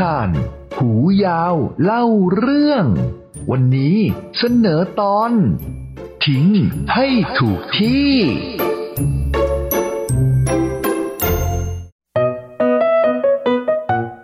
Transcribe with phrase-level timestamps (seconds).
[0.00, 0.30] ทาน
[0.78, 0.90] หู
[1.24, 2.04] ยาวเล่า
[2.36, 2.84] เรื่อง
[3.50, 3.98] วันนี้
[4.38, 5.32] เสนอตอน
[6.24, 6.46] ทิ้ง
[6.94, 7.06] ให้
[7.38, 8.10] ถูกที่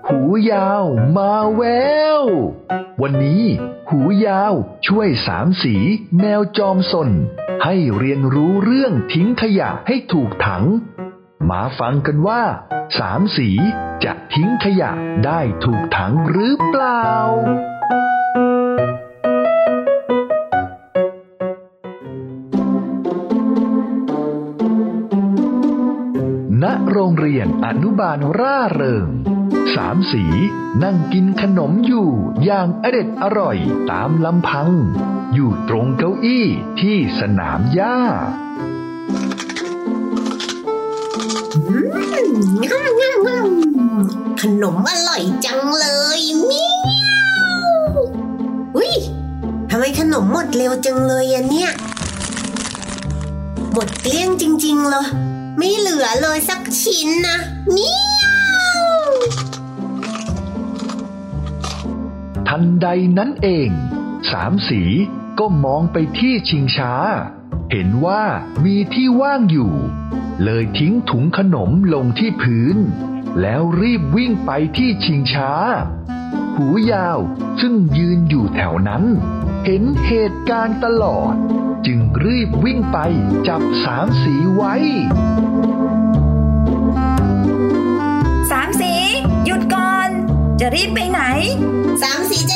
[0.08, 0.20] หู
[0.52, 0.84] ยาว
[1.16, 1.62] มาแว
[2.20, 2.22] ว
[3.02, 3.44] วันนี้
[3.90, 4.52] หูยาว
[4.86, 5.74] ช่วยสามสี
[6.18, 7.10] แมวจอมสน
[7.64, 10.64] ให้เรียนรู้เรื่องทิ้งขยะให้ถูกถัง
[11.50, 12.42] มาฟังกันว่า
[12.98, 13.50] สามสี
[14.04, 14.90] จะทิ้งขยะ
[15.24, 17.06] ได้ถูกถังหรือเปล่า
[26.62, 29.08] ณ โรงเรียนอนุบาลร่าเริง
[29.74, 30.24] สามสี
[30.82, 32.08] นั่งกินขนมอยู่
[32.44, 33.58] อย่างอเด็ดอร่อย
[33.90, 34.70] ตามลำพัง
[35.34, 36.46] อยู่ตรงเก้าอี้
[36.80, 37.96] ที่สนามหญ้า
[44.42, 45.86] ขนมอร่อยจังเล
[46.18, 46.74] ยเมีย
[47.92, 47.96] ว
[48.76, 48.92] อุ้ย
[49.70, 51.70] ทำไมขนมหมดเร็วจังเลยอะเนี่ย
[53.72, 55.06] หมดเกลี้ยงจริงๆเลย
[55.58, 57.38] ไม่เหลือเลยสักชิ้นนะ
[57.70, 58.26] เมีย
[59.08, 59.12] ว
[62.48, 62.86] ทันใด
[63.18, 63.68] นั้นเอง
[64.30, 64.82] สามสี
[65.38, 66.92] ก็มองไปที่ชิงช้า
[67.70, 68.22] เห็นว่า
[68.64, 69.72] มีที่ว่างอยู่
[70.44, 72.76] เลยทิ้งถุงขนมลงที่พื้น
[73.40, 75.50] แล้วรีบวิ่งไปที่ชิงช้า
[76.56, 77.18] หูยาว
[77.60, 79.04] ซึ่งยืนอยู่แถวนั้น
[79.64, 81.34] เห็นเหตุการณ์ตลอด
[81.86, 82.98] จึงรีบวิ่งไป
[83.48, 84.74] จับสามสีไว้
[88.50, 88.92] สามสี
[89.44, 90.08] หยุดก่อน
[90.60, 91.20] จะรีบไปไหน
[92.02, 92.55] สามสีจะ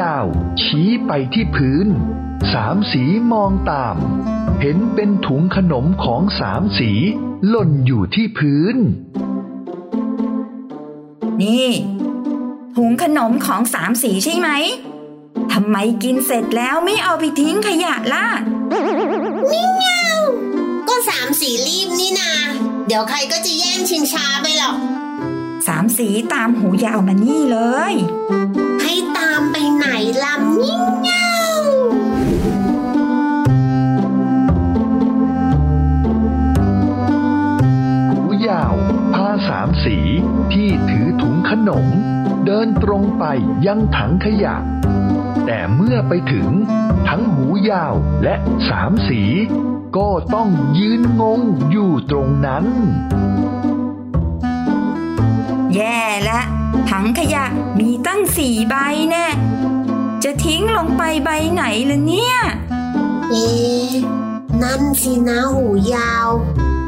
[0.00, 0.26] ยาว
[0.62, 1.86] ชี้ไปที่พื้น
[2.52, 3.96] สามสีมองตาม
[4.60, 6.90] เห็นเป็นถุงขนมของสามสี
[7.48, 8.76] หล่นอยู่ที่พื้น
[11.42, 11.68] นี่
[12.76, 14.50] ถุงขนมของสามสีใช่ไหม
[15.52, 18.26] ทำไมกินเสร็จแล้วไม่เอาไปทิ้งขยะล่ะ
[20.88, 22.32] ก็สามสีรีบนี่นา
[22.86, 24.76] เดี๋ยวใครก็จะแย่งชิงช้าไปหรอก
[25.66, 27.58] สามสีตามหูยาวมานี่เล
[27.92, 27.94] ย
[28.92, 29.86] ให้ตามไปไหน
[30.22, 30.78] ล่ะเมีย
[31.60, 31.62] ว
[38.08, 38.74] หูยาว
[39.14, 39.96] พาสามสี
[40.52, 41.86] ที่ถือถุงขนม
[42.46, 43.24] เดินตรงไป
[43.66, 44.56] ยังถังขยะ
[45.46, 46.48] แต่เมื่อไปถึง
[47.08, 48.34] ทั้งหูยาวและ
[48.68, 49.22] สามสี
[49.96, 51.40] ก็ต้องยืนงง
[51.70, 52.64] อยู่ตรงนั้น
[55.74, 56.40] แย่ละ
[56.90, 57.44] ถังขยะ
[57.78, 58.74] มีตั้งสี่ใบ
[59.10, 59.26] แน่
[60.24, 62.34] จะทิ้งลงไปใบไหนล่ะเนี่ย
[63.30, 63.90] เอ๊ะ
[64.62, 66.28] นั่นสินะหูยาว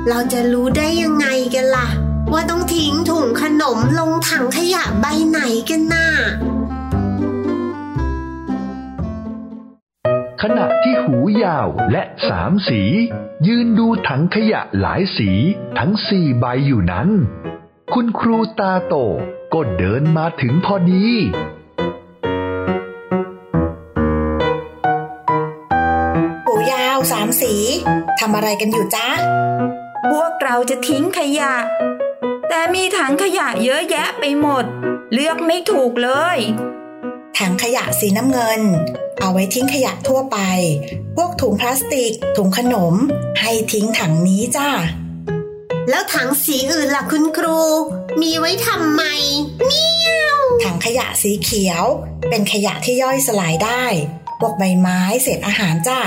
[0.08, 1.88] เราจะรู้ได้ยังไงกันล่ะ
[2.32, 6.06] ว่าต้องทิ้งถุงขนมลงถังขยะใบไหนกันน่ะ
[10.42, 12.82] ขณะที่หูยาวและสามสี
[13.46, 15.30] ยืนดูถังขยะหลายสี
[15.78, 17.08] ทั้งสี่ใบอยู่นั้น
[17.94, 18.96] คุณครูตาโต
[19.54, 21.06] ก็เดินมาถึงพอดี
[26.46, 27.54] หูยาวสามสี
[28.20, 29.08] ทำอะไรกันอยู่จ๊ะ
[30.10, 31.54] พวกเราจะทิ้งขยะ
[32.48, 34.64] แต่มีถังขยะเยอะแยะไปหมด
[35.12, 36.38] เลือกไม่ถูกเลย
[37.38, 38.60] ถังขยะสีน้ำเงิน
[39.20, 40.38] เอาไว้ทิ้งขยะทั่วไป
[41.16, 42.94] พวกถุงพลาสติก ถุงขนม
[43.40, 44.70] ให้ทิ้งถังนี้จ้า
[45.90, 47.60] แล้วถังสีอื่นล่ะคุณครู
[48.21, 49.03] มีไว้ทำไม
[49.67, 49.87] เมี
[50.23, 51.84] ยวถังขยะสีเขียว
[52.28, 53.84] เป็นขยะที่ย่อยสลายได้
[54.41, 56.00] พวกใบไม้เศษอาหารจ้า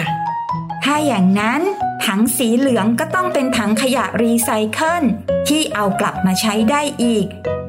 [0.84, 1.62] ถ้าอย่างนั้น
[2.06, 5.04] ถังสีเหลืองก็ต้องเป็นถังขยะรีไซเคิล
[5.48, 7.26] ที่เอากลับมาใช้ได้อีก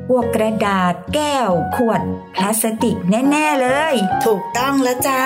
[0.08, 2.00] พวกกระดาษแก้ว ขวด
[2.34, 3.94] พลาสติกแน่ ๆ เลย
[4.24, 5.22] ถูกต้องแล้วจ้า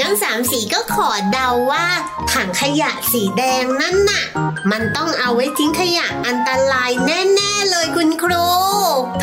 [0.00, 1.86] งั้นสามสีก็ขอเดาว่า
[2.32, 4.22] ถังขยะสีแดงนั่นน่ะ
[4.70, 8.46] มันต้องเอาไว้ทิ้งขยะอันตรายแน่ ๆ เลยคุณครู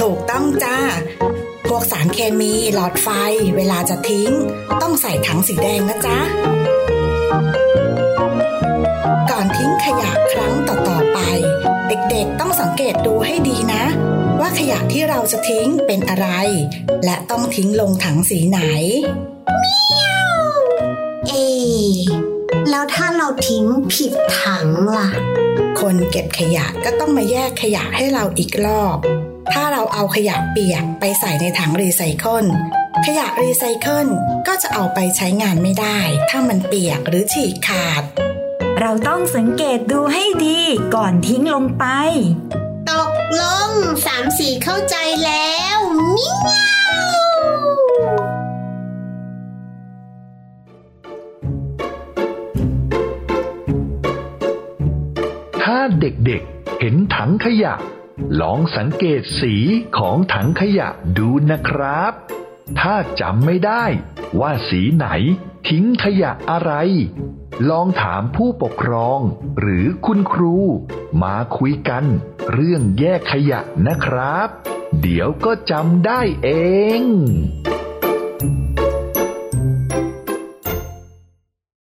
[0.02, 0.78] ถูกต้องจ้า
[1.68, 3.08] พวกสารเคมีหลอดไฟ
[3.56, 4.32] เวลาจะทิ้ง
[4.82, 6.20] ต้องใส่ถังสีแดงนะจ๊ะ
[9.32, 11.20] ก่อนทิ้งขยะครั้งต่อๆไป
[11.88, 13.84] เด็กๆต้องสังเกตดูให้ดีนะ
[14.40, 16.28] ว่าขยะที่เราจะทิ้งเป็นอะไร
[17.06, 18.60] และต้องทิ้งลงถังสีไหน
[21.28, 21.94] เอ๊ะ
[22.70, 24.68] แล้วถ้าเราทิ้งผิดถัง
[24.98, 25.10] ล่ะ
[25.80, 28.98] คนเก็บขยะก็ต้องมาแยกขยะให้เราอีกรอบ
[29.54, 32.46] ถ้าเราเอาขยะเปียกไปใส่ในถังรีไซเคิล
[33.06, 34.08] ขยะรีไซเคิล
[34.48, 38.04] ก็จะเอาไปใช้งานไม่ได้ ถ้ามันเปียกหรือฉีกขาด
[38.84, 40.60] เราต้องสังเกตดูให้ดี
[40.96, 41.86] ก่อนทิ้งลงไป
[42.90, 43.70] ตกลง
[44.06, 44.96] สามสีเข้าใจ
[45.26, 45.78] แล้ว
[46.16, 46.72] มิเงา
[55.62, 57.74] ถ้าเด็กๆเห็นถังขยะ
[58.42, 59.56] ลองสังเกตสี
[59.98, 60.88] ของถังขยะ
[61.18, 62.14] ดูนะครับ
[62.80, 63.84] ถ้าจำไม่ได้
[64.40, 65.08] ว่าสีไหน
[65.68, 66.72] ทิ้งขยะอะไร
[67.70, 69.20] ลองถามผู้ปกครอง
[69.60, 70.58] หรือคุณครู
[71.24, 72.06] มาคุยกัน
[72.54, 74.50] เรื่องแยกขยะนะครับ
[75.02, 76.50] เดี๋ยวก็จำได้เอ
[77.00, 77.02] ง